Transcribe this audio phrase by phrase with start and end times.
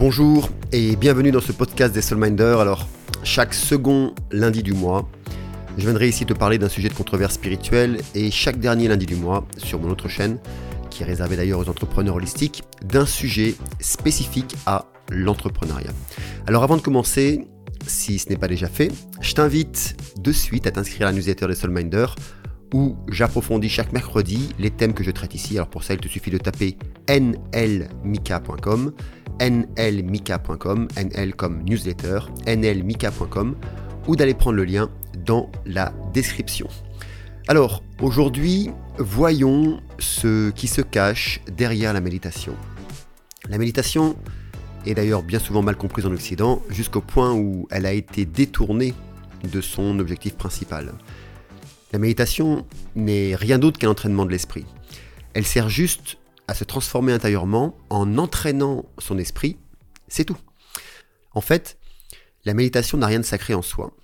[0.00, 2.58] Bonjour et bienvenue dans ce podcast des Soulminders.
[2.58, 2.88] Alors,
[3.22, 5.06] chaque second lundi du mois,
[5.76, 9.14] je viendrai ici te parler d'un sujet de controverse spirituelle et chaque dernier lundi du
[9.14, 10.38] mois, sur mon autre chaîne,
[10.88, 15.92] qui est réservée d'ailleurs aux entrepreneurs holistiques, d'un sujet spécifique à l'entrepreneuriat.
[16.46, 17.46] Alors avant de commencer,
[17.86, 18.90] si ce n'est pas déjà fait,
[19.20, 22.16] je t'invite de suite à t'inscrire à la newsletter des Soulminders
[22.72, 25.56] où j'approfondis chaque mercredi les thèmes que je traite ici.
[25.56, 26.76] Alors pour ça, il te suffit de taper
[27.08, 28.92] nlmika.com
[29.40, 33.56] nlmika.com, nl newsletter, nlmika.com,
[34.06, 34.90] ou d'aller prendre le lien
[35.24, 36.68] dans la description.
[37.48, 42.54] Alors, aujourd'hui, voyons ce qui se cache derrière la méditation.
[43.48, 44.16] La méditation
[44.86, 48.94] est d'ailleurs bien souvent mal comprise en Occident, jusqu'au point où elle a été détournée
[49.50, 50.92] de son objectif principal.
[51.92, 54.64] La méditation n'est rien d'autre qu'un entraînement de l'esprit.
[55.34, 56.18] Elle sert juste
[56.50, 59.56] à se transformer intérieurement en entraînant son esprit,
[60.08, 60.36] c'est tout.
[61.30, 61.78] En fait,
[62.44, 63.96] la méditation n'a rien de sacré en soi.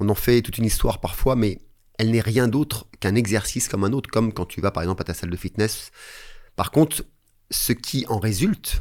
[0.00, 1.60] On en fait toute une histoire parfois, mais
[1.98, 5.02] elle n'est rien d'autre qu'un exercice comme un autre, comme quand tu vas par exemple
[5.02, 5.90] à ta salle de fitness.
[6.56, 7.04] Par contre,
[7.50, 8.80] ce qui en résulte,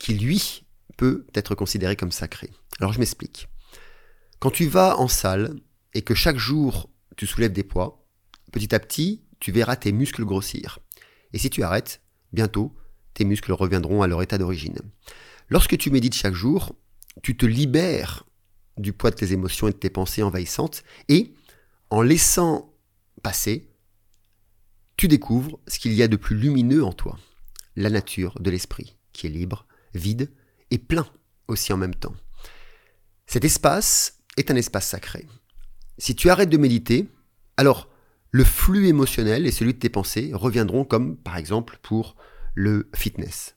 [0.00, 2.50] qui lui peut être considéré comme sacré.
[2.80, 3.48] Alors je m'explique.
[4.40, 5.54] Quand tu vas en salle
[5.94, 8.04] et que chaque jour tu soulèves des poids,
[8.50, 10.80] petit à petit, tu verras tes muscles grossir.
[11.32, 12.00] Et si tu arrêtes,
[12.32, 12.74] bientôt,
[13.14, 14.78] tes muscles reviendront à leur état d'origine.
[15.48, 16.74] Lorsque tu médites chaque jour,
[17.22, 18.24] tu te libères
[18.76, 21.34] du poids de tes émotions et de tes pensées envahissantes, et
[21.90, 22.72] en laissant
[23.22, 23.68] passer,
[24.96, 27.18] tu découvres ce qu'il y a de plus lumineux en toi,
[27.76, 30.30] la nature de l'esprit, qui est libre, vide
[30.70, 31.06] et plein
[31.48, 32.14] aussi en même temps.
[33.26, 35.26] Cet espace est un espace sacré.
[35.98, 37.08] Si tu arrêtes de méditer,
[37.56, 37.88] alors
[38.30, 42.16] le flux émotionnel et celui de tes pensées reviendront comme par exemple pour
[42.54, 43.56] le fitness.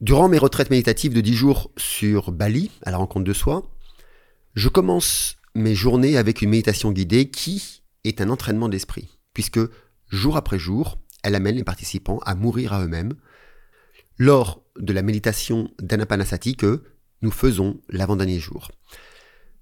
[0.00, 3.68] Durant mes retraites méditatives de 10 jours sur Bali, à la rencontre de soi,
[4.54, 9.60] je commence mes journées avec une méditation guidée qui est un entraînement d'esprit, puisque
[10.08, 13.14] jour après jour, elle amène les participants à mourir à eux-mêmes
[14.18, 16.84] lors de la méditation d'Anapanasati que
[17.22, 18.70] nous faisons l'avant-dernier jour.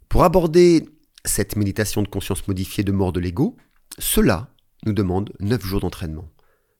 [0.08, 0.86] Pour aborder
[1.26, 3.56] cette méditation de conscience modifiée de mort de l'ego,
[3.98, 4.48] cela
[4.84, 6.28] nous demande 9 jours d'entraînement,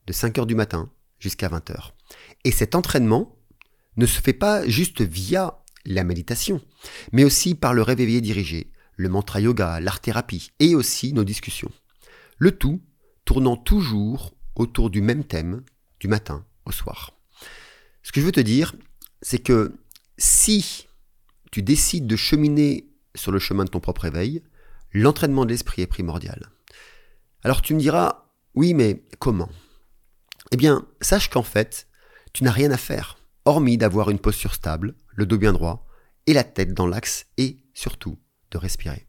[0.07, 1.95] de 5 heures du matin jusqu'à 20 heures.
[2.45, 3.37] Et cet entraînement
[3.97, 6.61] ne se fait pas juste via la méditation,
[7.13, 11.71] mais aussi par le rêve éveillé dirigé, le mantra yoga, l'art-thérapie et aussi nos discussions.
[12.39, 12.81] Le tout
[13.25, 15.63] tournant toujours autour du même thème,
[16.01, 17.19] du matin au soir.
[18.03, 18.75] Ce que je veux te dire,
[19.23, 19.75] c'est que
[20.19, 20.87] si
[21.51, 24.43] tu décides de cheminer sur le chemin de ton propre éveil,
[24.93, 26.51] l'entraînement de l'esprit est primordial.
[27.43, 29.49] Alors tu me diras, oui, mais comment?
[30.53, 31.89] Eh bien, sache qu'en fait,
[32.33, 35.87] tu n'as rien à faire, hormis d'avoir une posture stable, le dos bien droit,
[36.27, 38.19] et la tête dans l'axe, et surtout
[38.51, 39.07] de respirer.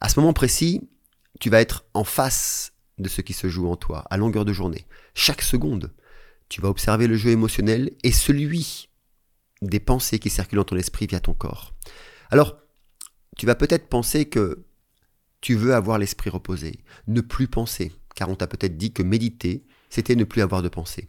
[0.00, 0.88] À ce moment précis,
[1.40, 4.52] tu vas être en face de ce qui se joue en toi, à longueur de
[4.52, 4.86] journée.
[5.14, 5.92] Chaque seconde,
[6.48, 8.88] tu vas observer le jeu émotionnel et celui
[9.62, 11.74] des pensées qui circulent dans ton esprit via ton corps.
[12.30, 12.61] Alors,
[13.36, 14.64] tu vas peut-être penser que
[15.40, 19.64] tu veux avoir l'esprit reposé, ne plus penser, car on t'a peut-être dit que méditer,
[19.90, 21.08] c'était ne plus avoir de pensée.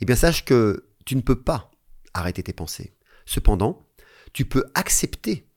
[0.00, 1.70] Eh bien, sache que tu ne peux pas
[2.12, 2.96] arrêter tes pensées.
[3.26, 3.86] Cependant,
[4.32, 5.48] tu peux accepter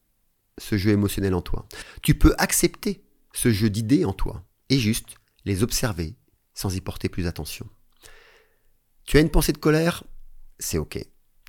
[0.58, 1.68] ce jeu émotionnel en toi.
[2.02, 3.04] Tu peux accepter
[3.34, 5.16] ce jeu d'idées en toi et juste
[5.46, 6.16] les observer
[6.54, 7.70] sans y porter plus attention.
[9.06, 10.04] Tu as une pensée de colère?
[10.60, 11.00] C'est ok.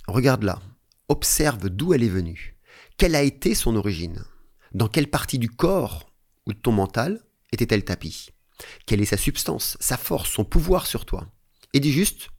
[0.06, 0.60] Regarde-la.
[1.08, 2.57] Observe d'où elle est venue.
[2.98, 4.24] Quelle a été son origine?
[4.72, 6.10] Dans quelle partie du corps
[6.46, 7.22] ou de ton mental
[7.52, 8.30] était-elle tapie?
[8.86, 11.30] Quelle est sa substance, sa force, son pouvoir sur toi?
[11.72, 12.30] Et dis juste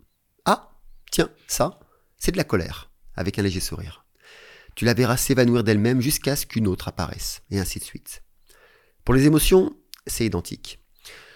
[0.44, 0.78] Ah,
[1.12, 1.80] tiens, ça,
[2.18, 4.06] c'est de la colère, avec un léger sourire.
[4.76, 8.24] Tu la verras s'évanouir d'elle-même jusqu'à ce qu'une autre apparaisse, et ainsi de suite.
[9.06, 9.78] Pour les émotions,
[10.08, 10.84] c'est identique.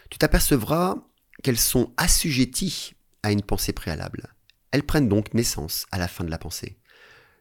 [0.10, 0.98] Tu t'apercevras
[1.44, 2.92] qu'elles sont assujetties
[3.24, 4.36] à une pensée préalable.
[4.72, 6.78] Elles prennent donc naissance à la fin de la pensée.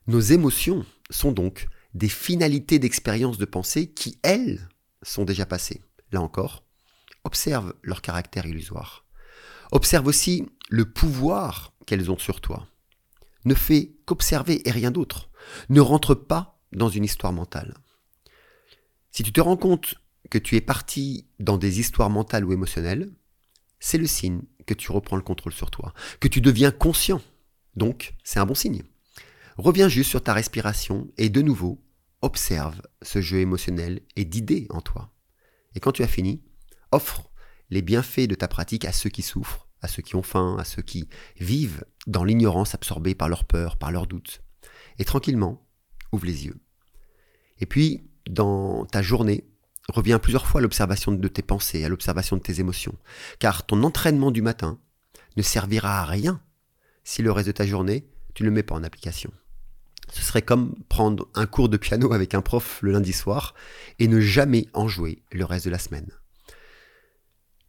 [0.08, 4.68] Nos émotions sont donc des finalités d'expérience de pensée qui, elles,
[5.02, 5.82] sont déjà passées.
[6.10, 6.64] Là encore,
[7.24, 9.04] observe leur caractère illusoire.
[9.70, 12.66] Observe aussi le pouvoir qu'elles ont sur toi.
[13.44, 15.30] Ne fais qu'observer et rien d'autre.
[15.68, 17.74] Ne rentre pas dans une histoire mentale.
[19.10, 19.94] Si tu te rends compte
[20.30, 23.12] que tu es parti dans des histoires mentales ou émotionnelles,
[23.78, 27.20] c'est le signe que tu reprends le contrôle sur toi, que tu deviens conscient.
[27.76, 28.82] Donc, c'est un bon signe.
[29.56, 31.84] Reviens juste sur ta respiration et de nouveau,
[32.22, 35.12] observe ce jeu émotionnel et d'idées en toi.
[35.74, 36.42] Et quand tu as fini,
[36.90, 37.30] offre
[37.70, 40.64] les bienfaits de ta pratique à ceux qui souffrent à ceux qui ont faim, à
[40.64, 41.08] ceux qui
[41.38, 44.42] vivent dans l'ignorance absorbée par leur peur, par leurs doutes.
[44.98, 45.66] Et tranquillement,
[46.12, 46.60] ouvre les yeux.
[47.58, 49.44] Et puis, dans ta journée,
[49.88, 52.96] reviens plusieurs fois à l'observation de tes pensées, à l'observation de tes émotions.
[53.40, 54.78] Car ton entraînement du matin
[55.36, 56.40] ne servira à rien
[57.04, 59.32] si le reste de ta journée, tu ne le mets pas en application.
[60.12, 63.54] Ce serait comme prendre un cours de piano avec un prof le lundi soir
[63.98, 66.10] et ne jamais en jouer le reste de la semaine.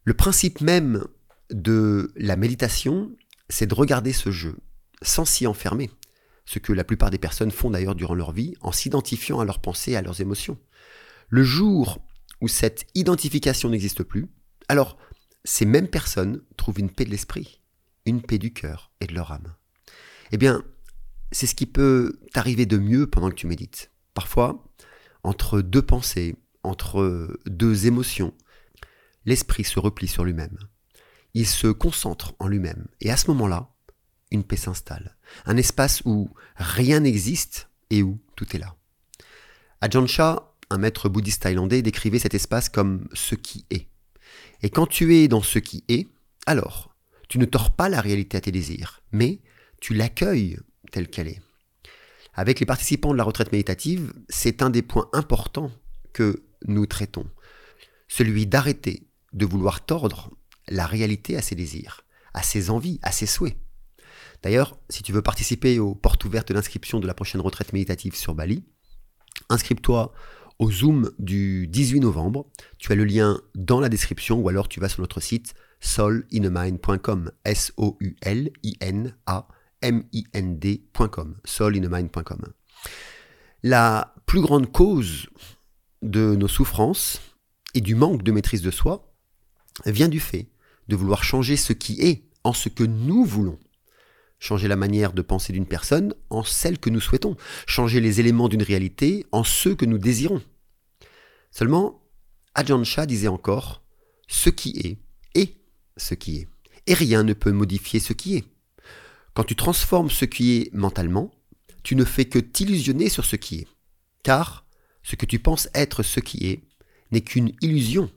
[0.04, 1.06] Le principe même
[1.50, 3.10] de la méditation,
[3.48, 4.56] c'est de regarder ce jeu
[5.00, 5.90] sans s'y enfermer,
[6.44, 9.60] ce que la plupart des personnes font d'ailleurs durant leur vie en s'identifiant à leurs
[9.60, 10.58] pensées et à leurs émotions.
[11.30, 12.04] Le jour
[12.42, 14.26] où cette identification n'existe plus,
[14.68, 14.98] alors
[15.44, 17.62] ces mêmes personnes trouvent une paix de l'esprit,
[18.04, 19.54] une paix du cœur et de leur âme.
[20.30, 20.62] Eh bien,
[21.34, 23.90] c'est ce qui peut t'arriver de mieux pendant que tu médites.
[24.14, 24.64] Parfois,
[25.24, 28.32] entre deux pensées, entre deux émotions,
[29.26, 30.56] l'esprit se replie sur lui-même.
[31.34, 32.86] Il se concentre en lui-même.
[33.00, 33.74] Et à ce moment-là,
[34.30, 35.16] une paix s'installe.
[35.44, 38.76] Un espace où rien n'existe et où tout est là.
[39.80, 43.88] Ajahn Chah, un maître bouddhiste thaïlandais, décrivait cet espace comme ce qui est.
[44.62, 46.06] Et quand tu es dans ce qui est,
[46.46, 46.94] alors,
[47.28, 49.40] tu ne tords pas la réalité à tes désirs, mais
[49.80, 50.58] tu l'accueilles
[50.90, 51.40] telle qu'elle est.
[52.34, 55.70] Avec les participants de la retraite méditative, c'est un des points importants
[56.12, 57.26] que nous traitons.
[58.08, 60.30] Celui d'arrêter de vouloir tordre
[60.68, 63.56] la réalité à ses désirs, à ses envies, à ses souhaits.
[64.42, 68.34] D'ailleurs, si tu veux participer aux portes ouvertes d'inscription de la prochaine retraite méditative sur
[68.34, 68.64] Bali,
[69.48, 70.12] inscris-toi
[70.58, 72.46] au Zoom du 18 novembre.
[72.78, 75.54] Tu as le lien dans la description ou alors tu vas sur notre site
[79.84, 81.34] solineMind.com.
[81.44, 82.52] S-O-U-L-I-N-A-M-I-N-D.com.
[83.62, 85.26] La plus grande cause
[86.02, 87.20] de nos souffrances
[87.74, 89.14] et du manque de maîtrise de soi
[89.86, 90.48] vient du fait
[90.88, 93.58] de vouloir changer ce qui est en ce que nous voulons.
[94.38, 97.36] Changer la manière de penser d'une personne en celle que nous souhaitons.
[97.66, 100.42] Changer les éléments d'une réalité en ceux que nous désirons.
[101.50, 102.02] Seulement,
[102.54, 103.82] Ajahn Chah disait encore,
[104.28, 104.98] ce qui est
[105.40, 105.56] est
[105.96, 106.48] ce qui est.
[106.86, 108.44] Et rien ne peut modifier ce qui est.
[109.34, 111.32] Quand tu transformes ce qui est mentalement,
[111.82, 113.68] tu ne fais que t'illusionner sur ce qui est.
[114.22, 114.64] Car
[115.02, 116.62] ce que tu penses être ce qui est
[117.10, 118.10] n'est qu'une illusion,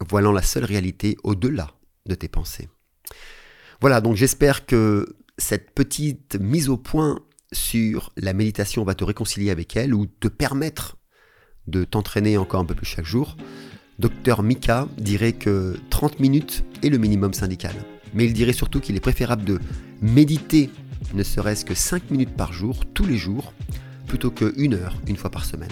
[0.00, 1.70] voilant la seule réalité au-delà
[2.06, 2.68] de tes pensées.
[3.80, 7.20] Voilà, donc j'espère que cette petite mise au point
[7.52, 10.96] sur la méditation va te réconcilier avec elle ou te permettre
[11.66, 13.36] de t'entraîner encore un peu plus chaque jour.
[13.98, 17.74] Docteur Mika dirait que 30 minutes est le minimum syndical.
[18.14, 19.58] Mais il dirait surtout qu'il est préférable de
[20.00, 20.70] méditer
[21.14, 23.52] ne serait-ce que 5 minutes par jour, tous les jours,
[24.06, 25.70] plutôt que une heure, une fois par semaine.